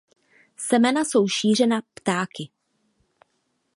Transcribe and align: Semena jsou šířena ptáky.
Semena 0.57 1.03
jsou 1.05 1.27
šířena 1.27 1.81
ptáky. 1.93 2.49